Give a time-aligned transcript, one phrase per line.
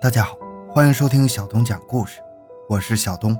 [0.00, 0.38] 大家好，
[0.70, 2.20] 欢迎收听小东讲故事，
[2.68, 3.36] 我是小东。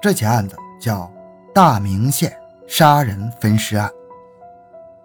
[0.00, 1.12] 这起案子叫
[1.52, 2.32] 大名县
[2.68, 3.90] 杀人分尸案。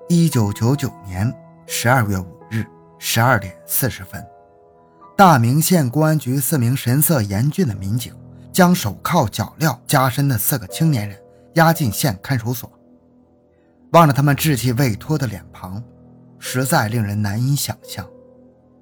[0.07, 1.34] 一九九九年
[1.65, 2.63] 十二月五日
[2.99, 4.24] 十二点四十分，
[5.17, 8.13] 大名县公安局四名神色严峻的民警
[8.52, 11.20] 将手铐脚镣加身的四个青年人
[11.56, 12.71] 押进县看守所。
[13.93, 15.84] 望着他们稚气未脱的脸庞，
[16.38, 18.07] 实在令人难以想象。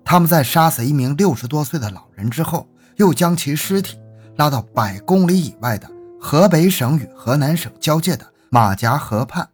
[0.09, 3.99] 他们在杀死一名六十多岁的老人之后，又将其尸体
[4.38, 5.85] 拉到百公里以外的
[6.17, 9.45] 河北省与河南省交界的马甲河畔，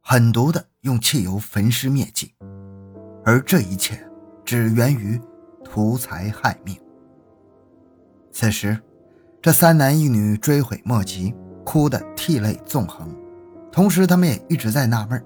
[0.00, 2.34] 狠毒地用汽油焚尸灭迹。
[3.24, 4.04] 而这一切
[4.44, 5.20] 只源于
[5.64, 6.76] 图财害命。
[8.32, 8.76] 此时，
[9.40, 11.32] 这三男一女追悔莫及，
[11.64, 13.08] 哭得涕泪纵横，
[13.70, 15.24] 同时他们也一直在纳闷：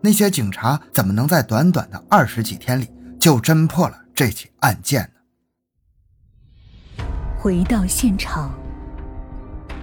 [0.00, 2.88] 那些警察怎么能在短短的二十几天里
[3.20, 4.06] 就侦破了？
[4.14, 7.04] 这起案件呢？
[7.38, 8.58] 回到现场，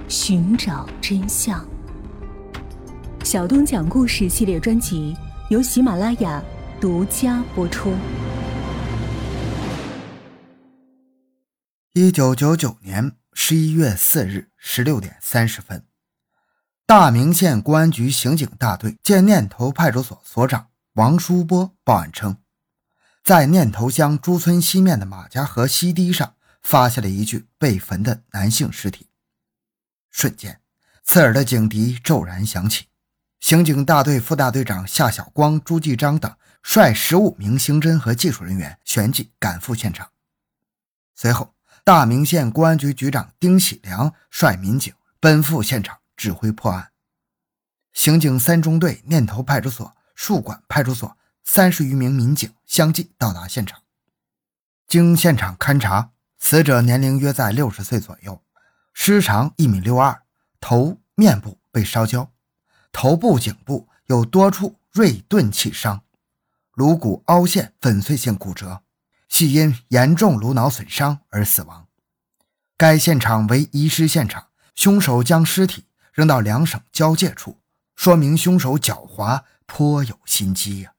[0.10, 1.64] 寻找真相。
[3.24, 5.16] 小东讲故事系列专辑
[5.52, 6.44] 由喜马拉雅
[6.82, 7.94] 独家播出。
[11.94, 15.86] 一九九九年十一月四日十六点三十分，
[16.88, 22.36] 大名县公安局刑警大队建念头派出所所长王书波报案称。
[23.28, 29.10] 在念头乡朱村西面的马家河西堤上，发现了一具被焚的男性尸体。
[30.10, 30.62] 瞬间，
[31.04, 32.86] 刺耳的警笛骤然响起，
[33.42, 36.34] 刑警大队副大队长夏晓光、朱继章等
[36.64, 40.10] 率十五名刑侦和技术人员旋即赶赴现场。
[41.14, 46.92] 随后，大名县公安局局长丁喜良率民警奔赴现场指挥破案。
[47.92, 51.17] 刑警三中队念头派出所、树管派出所。
[51.50, 53.82] 三十余名民警相继到达现场。
[54.86, 58.44] 经现场勘查，死者年龄约在六十岁左右，
[58.94, 60.24] 尸长一米六二，
[60.60, 62.34] 头面部被烧焦，
[62.92, 66.04] 头部颈部有多处锐钝器伤，
[66.74, 68.84] 颅骨凹陷粉碎性骨折，
[69.30, 71.88] 系因严重颅脑损伤而死亡。
[72.76, 77.62] 该现场为遗失现场，凶手将尸体扔到两省交界处，
[77.96, 80.92] 说明凶手狡猾，颇有心机呀。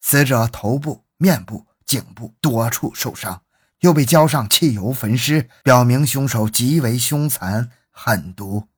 [0.00, 3.42] 死者头部、面部、颈部多处受伤，
[3.80, 8.68] 又被浇上汽油焚尸，表明凶手极为凶残狠毒。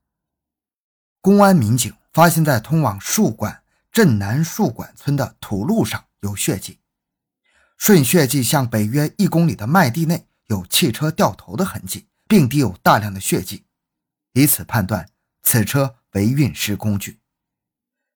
[1.20, 3.62] 公安民警发现，在通往树管
[3.92, 6.80] 镇南树管村的土路上有血迹，
[7.78, 13.64] 顺血迹向北约一公里的麦地内有汽车掉头的痕迹，并滴有大量的血迹，
[14.32, 15.08] 以此判断
[15.42, 17.20] 此车为运尸工具。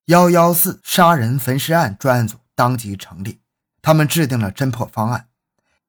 [0.07, 2.39] 幺幺四杀人焚尸案专案组。
[2.57, 3.41] 当即成立，
[3.83, 5.29] 他们制定了侦破方案，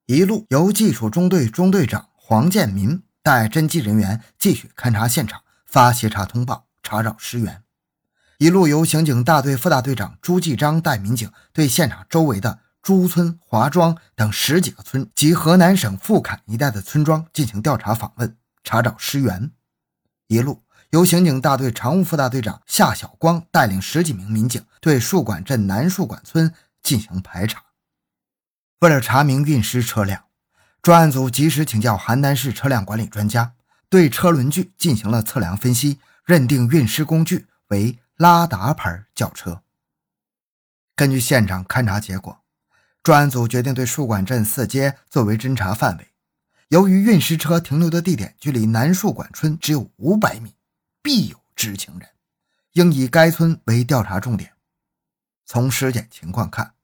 [0.04, 7.62] 一路由技术中队中队长黄建民带侦缉人员继续勘察现场，发协查通报，查找尸源；
[8.36, 19.50] 一路由刑警大队副大队长朱继章带民警对现场周围的朱村、华庄等十几个村及河南省富坎一带的村庄进行调查访问，查找尸源；
[20.26, 20.62] 一路。
[20.90, 27.62] 由刑警大队常务副大队长夏晓光带领十几名民警对树管镇南树管村进行排查。
[28.80, 30.24] 为了查明运尸车辆，
[30.80, 33.52] 专案组及时请教邯郸市车辆管理专家，
[33.90, 39.62] 对车轮距进行了测量分析，认定运尸工具为拉达牌轿车。
[40.96, 42.40] 根据现场勘查结果，
[43.02, 46.08] 专案组决定对树管镇四街作为侦查范围。
[46.68, 50.54] 由于运尸车停留的地点距离南树管村只有五百米。
[51.02, 52.08] 必有知情人，
[52.72, 54.52] 应以该村为调查重点。
[55.44, 56.74] 从尸检情况看，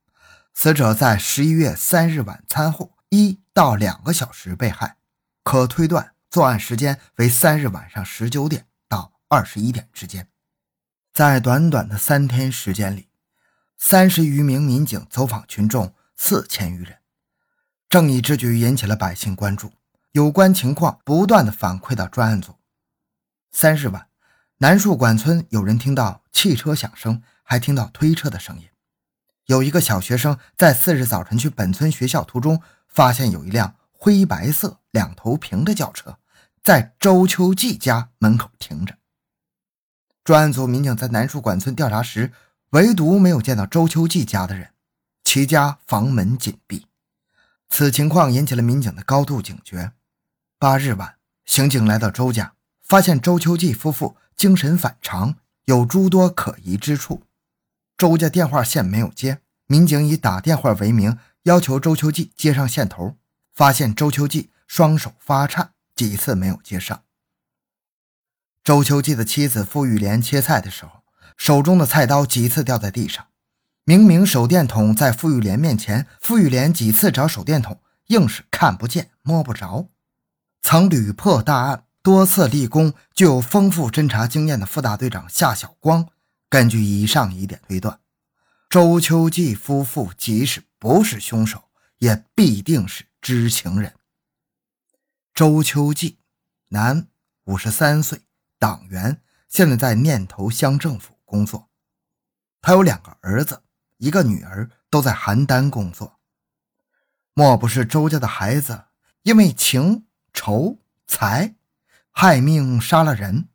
[0.55, 4.97] 死者在十一月三日晚餐后一到两个小时被害，
[5.43, 10.29] 可推断作案时间为三日晚上十九点到二十一点之间。
[11.13, 13.09] 在短短的三天时间里，
[13.77, 16.99] 三十余名民警走访群众四千余人，
[17.89, 19.73] 正义之举引起了百姓关注，
[20.13, 22.57] 有关情况不断的反馈到专案组。
[23.57, 24.09] 三日晚，
[24.59, 28.69] 南树管村有人听到汽车响声，还听到推车的声音。
[29.47, 36.19] 有一个小学生在次日早晨去本村学校途中，发现有一辆灰白色两头平的轿车
[36.65, 38.99] 在周秋季家门口停着。
[40.25, 42.33] 专案组民警在南树管村调查时，
[42.71, 44.73] 唯独没有见到周秋季家的人，
[45.23, 46.89] 其家房门紧闭。
[47.69, 49.93] 此情况引起了民警的高度警觉。
[50.59, 52.54] 八日晚，刑警来到周家。
[52.85, 57.23] 发现周秋季夫妇精神反常，有诸多可疑之处。
[57.97, 63.17] 周家电话线没有接，民警以打电话为名，要求周秋季接上线头。
[63.55, 67.03] 发现周秋季双手发颤，几次没有接上。
[68.65, 71.05] 周秋季的妻子付玉莲切菜的时候，
[71.37, 73.27] 手中的菜刀几次掉在地上。
[73.85, 79.89] 明明手电筒在付玉莲面前，付玉莲几次找手电筒，硬是看不见、摸不着。
[80.63, 86.07] 曾屡破大案、多次立功、具有丰富侦查经验的副大队长夏晓光，
[86.51, 87.99] 根据以上疑点推断，
[88.69, 93.95] 周秋季夫妇即使不是凶手，也必定是知情人。
[95.33, 96.19] 周秋季，
[96.69, 97.09] 男，
[97.45, 98.21] 五十三岁。
[98.59, 101.71] 党员现在在念头乡政府工作，
[102.61, 103.63] 他有两个儿子，
[103.97, 106.19] 一个女儿，都在邯郸工作。
[107.33, 108.85] 莫不是周家的孩子
[109.23, 110.05] 因为情
[110.35, 111.55] 仇财
[112.17, 113.49] 害命杀了人？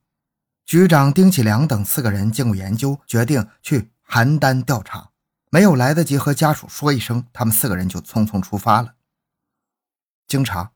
[0.66, 5.12] 局长丁启良等四个人经过研究，决定去邯郸调查。
[5.50, 8.96] 没有来得及和家属说一声，他们四个人就匆匆出发了。
[10.28, 10.74] 经查，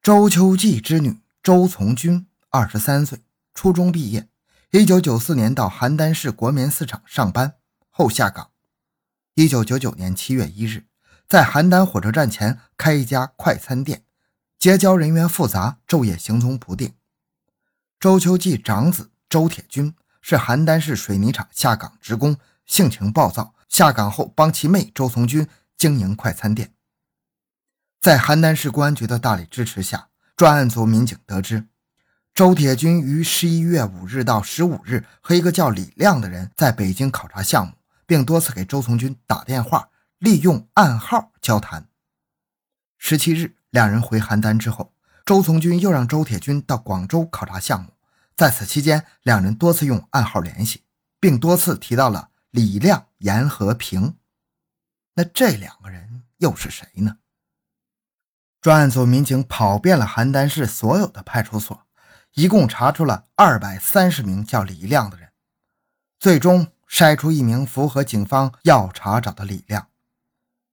[0.00, 3.20] 周秋季之女周从军，二十三岁。
[3.52, 4.28] 初中毕业，
[4.70, 7.56] 一九九四年到邯郸市国棉四厂上班
[7.90, 8.52] 后下岗。
[9.34, 10.86] 一九九九年七月一日，
[11.28, 14.04] 在邯郸火车站前开一家快餐店，
[14.58, 16.94] 结交人员复杂，昼夜行踪不定。
[18.00, 26.72] 周秋季长子周铁军是邯郸市水泥厂下岗职工，性情暴躁，下岗后帮其妹周从军经营快餐店。
[28.00, 31.66] 在邯郸市公安局的大力支持下，专案组民警得知。
[32.32, 37.74] 周铁军于十一月五日到十五日和一个叫李亮的人在北京考察项目，
[38.06, 41.86] 并多次给周从军打电话，利用暗号交谈。
[42.96, 44.94] 十七日，两人回邯郸之后，
[45.24, 47.92] 周从军又让周铁军到广州考察项目，
[48.36, 50.84] 在此期间，两人多次用暗号联系，
[51.18, 54.16] 并多次提到了李亮、严和平。
[55.14, 57.18] 那这两个人又是谁呢？
[58.60, 61.86] 专案组民警跑遍了邯郸市所有的派出所。
[62.34, 65.30] 一共查出了二百三十名叫李亮的人，
[66.20, 69.88] 最终筛出一名符合警方要查找的李亮，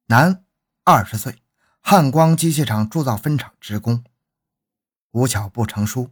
[0.06, 0.44] 男，
[0.84, 1.42] 二十岁，
[1.82, 4.04] 汉光机械厂铸造分厂职工。
[5.12, 6.12] 无巧不成书，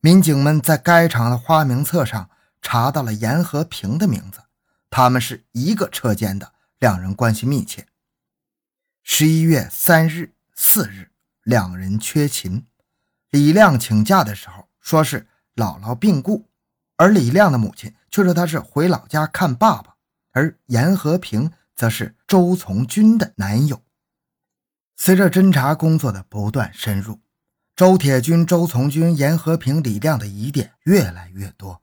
[0.00, 2.30] 民警们在该厂的花名册上
[2.62, 4.40] 查到了严和平的名字，
[4.90, 7.86] 他们是一个车间的，两人关系密切。
[9.02, 11.10] 十一月三日、四日，
[11.42, 12.66] 两人缺勤，
[13.30, 14.66] 李亮请假的时候。
[14.78, 15.26] 说是
[15.56, 16.48] 姥姥病故，
[16.96, 19.96] 而李亮的母亲却说他是回老家看爸爸，
[20.30, 23.82] 而严和平则是周从军的男友。
[24.94, 27.18] 随着侦查工作的不断深入，
[27.76, 31.82] 周铁军、周从军、严和平、李亮的疑点越来越多。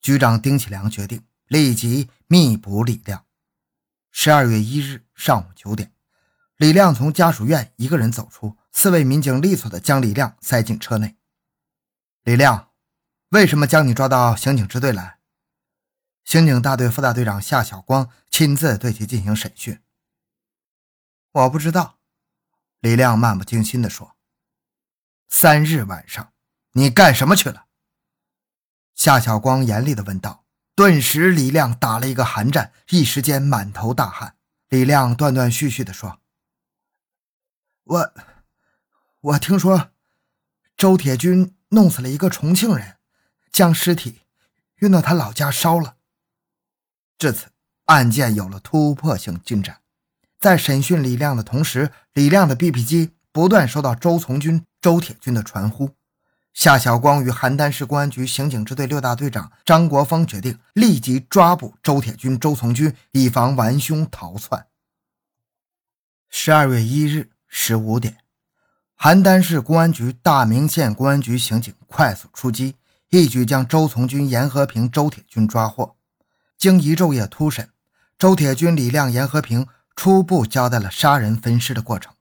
[0.00, 3.26] 局长丁启良决定立即密捕李亮。
[4.10, 5.92] 十二月一日上午九点，
[6.56, 11.18] 李亮从家属院一个人走出，四位民警利索地将李亮塞进车内。
[12.22, 12.70] 李亮，
[13.28, 15.18] 为什么将你抓到刑警支队来？
[16.24, 19.78] 刑警大队副大队长夏晓光亲自对其进行审讯。
[21.32, 21.98] 我不知道，
[22.80, 24.16] 李亮漫不经心地说。
[25.30, 26.32] 三日晚上，
[26.72, 27.66] 你干什么去了？
[28.94, 30.44] 夏晓光严厉地问道。
[30.74, 34.36] 顿时，李亮打了一个寒战，一时间满头大汗。
[34.68, 36.20] 李亮断断续续地说
[37.84, 38.14] ：“我，
[39.20, 39.92] 我听说，
[40.76, 42.96] 周铁军。”弄死了一个重庆人，
[43.52, 44.22] 将尸体
[44.78, 45.98] 运到他老家烧了。
[47.16, 47.52] 至此，
[47.84, 49.80] 案件有了突破性进展。
[50.40, 55.94] 在审讯李亮的同时，李亮的 BP 机不断收到周从军、周铁军的传呼。
[56.52, 64.66] 夏晓光与邯郸市公安局刑警支队六大队长张国峰决定立即抓捕周铁军、周从军，以防顽凶逃窜。
[66.28, 68.18] 十二月一日十五点。
[68.98, 72.76] 邯郸市公安局、大名县公安局刑警快速出击，
[73.08, 75.96] 一举将周从军、严和平、周铁军抓获。
[76.58, 77.70] 经一昼夜突审，
[78.18, 82.12] 周铁军、李亮、严和平初步交代了杀人分尸的过程。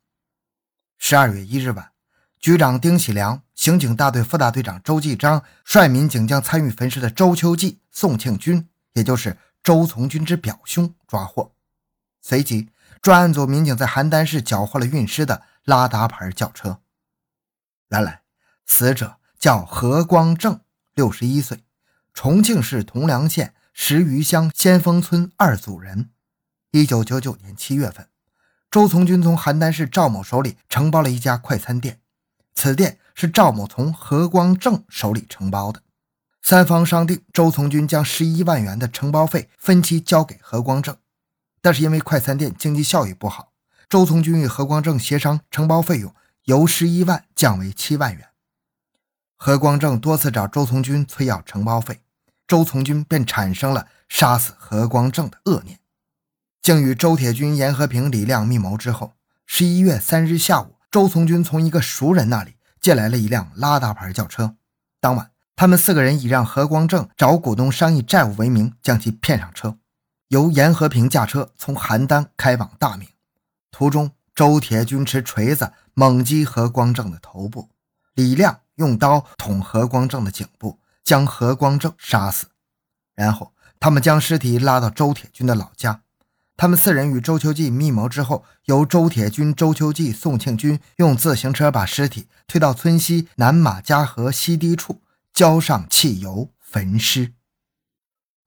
[0.97, 1.91] 十二月一日晚，
[2.39, 11.53] 局长丁喜良、刑警大队副大队长周继章率民警将参与焚尸的周秋季、宋庆军，也就是周从军之表兄抓获。
[12.22, 12.69] 随即，
[13.01, 15.43] 专案组民警在邯郸市缴获了运尸的。
[15.65, 16.79] 拉达牌轿车。
[17.89, 18.24] 原来，
[18.65, 20.62] 死者叫何光正，
[20.96, 21.63] 六十一岁，
[22.12, 26.10] 重庆市铜梁县石鱼乡先锋村二组人。
[26.72, 28.08] 一九九九年七月份，
[28.72, 32.00] 周从军从邯郸市赵某手里承包了一家快餐店，
[32.59, 35.81] 此店是赵某从何光正手里承包的。
[36.41, 40.97] 三方商定，周从军将十一万元的承包费分期交给何光正，
[41.61, 43.53] 但是因为快餐店经济效益不好。
[43.87, 46.13] 周从军与何光正协商承包费用，
[46.43, 48.27] 由十一万降为七万元。
[49.37, 52.01] 何光正多次找周从军催要承包费，
[52.45, 55.79] 周从军便产生了杀死何光正的恶念。
[56.61, 59.13] 竟与周铁军、严和平、李亮密谋之后，
[59.45, 64.55] 十一月三日下午，周从军从一个熟人那里借来了一辆拉达牌轿车。
[65.00, 69.77] 当晚，他们四个人以让何光正找股东商议债务为名，将其骗上车，
[70.29, 73.08] 由严和平驾车从邯郸开往大名。
[73.72, 77.69] 途中，周铁军持锤子猛击何光正的头部，
[78.15, 82.48] 李亮用刀捅何光正的颈部，将何光正杀死。
[83.13, 86.01] 然后，他们将尸体拉到周铁军的老家。
[86.59, 95.01] 他们四人与周秋季密谋之后，由周铁军、周秋季、宋庆军用自行车把尸体推到村西南马家河西堤处，
[95.31, 97.31] 浇上汽油焚尸。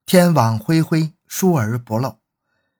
[0.05, 2.19] 天网恢恢，疏而不漏。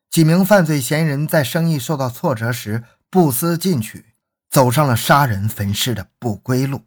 [0.07, 4.13] 几名犯罪嫌疑人在生意受到挫折时不思进取，
[4.51, 6.85] 走上了杀人焚尸的不归路。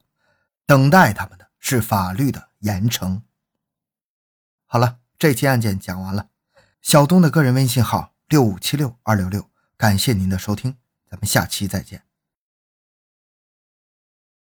[0.65, 3.23] 等待他们的是法律的严惩。
[4.67, 6.29] 好了，这期案件讲完了。
[6.81, 8.13] 小东的个人微信号。
[8.29, 10.77] 六五七六二六六，感谢您的收听，
[11.09, 12.06] 咱们下期再见。